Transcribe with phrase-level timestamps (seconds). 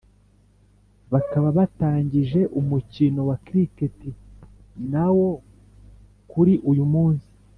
[1.11, 3.97] bakaba batangije umukino wa cricket
[4.91, 5.29] nawo
[6.31, 7.29] kuri uyu munsi